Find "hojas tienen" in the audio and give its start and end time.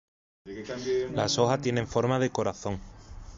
1.37-1.85